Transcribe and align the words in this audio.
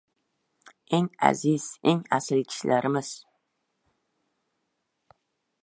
Eng 0.95 1.09
aziz, 1.29 1.65
eng 1.89 2.01
asl 2.17 2.39
kishilarimiz. 2.49 3.11